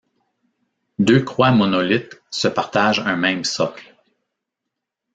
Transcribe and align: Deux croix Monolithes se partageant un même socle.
Deux 0.97 1.21
croix 1.23 1.51
Monolithes 1.51 2.23
se 2.31 2.47
partageant 2.47 3.05
un 3.05 3.15
même 3.15 3.43
socle. 3.43 3.95